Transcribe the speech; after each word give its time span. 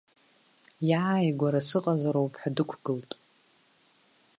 Иааигәара 0.89 1.61
сыҟазароуп 1.67 2.33
ҳәа 2.41 2.49
дықәгылт. 2.55 3.11